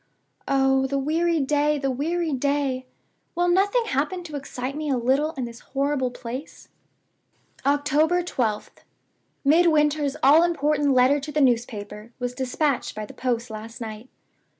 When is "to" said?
4.23-4.35, 11.19-11.31